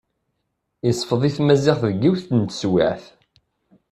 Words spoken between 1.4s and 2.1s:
Maziɣ deg